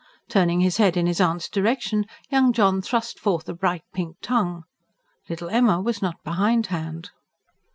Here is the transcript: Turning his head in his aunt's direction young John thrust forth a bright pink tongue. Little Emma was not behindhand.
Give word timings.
Turning 0.27 0.61
his 0.61 0.77
head 0.77 0.97
in 0.97 1.05
his 1.05 1.21
aunt's 1.21 1.47
direction 1.47 2.07
young 2.31 2.51
John 2.51 2.81
thrust 2.81 3.19
forth 3.19 3.47
a 3.47 3.53
bright 3.53 3.83
pink 3.93 4.15
tongue. 4.19 4.63
Little 5.29 5.49
Emma 5.51 5.79
was 5.79 6.01
not 6.01 6.23
behindhand. 6.23 7.11